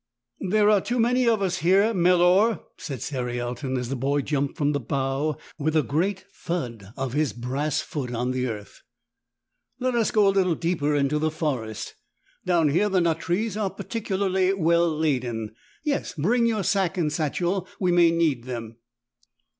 [0.49, 4.71] "There are too many of us here, Melor," said Cerialton as the boy jumped from
[4.71, 8.81] the bough with a great thud of his 12 brass foot on the earth.
[9.79, 11.93] ^'Let us go a little deeper into the forest.
[12.47, 15.53] Down here the nut trees are particularly well laden.
[15.83, 18.77] Yes, bring your sack and satchel, we may need them."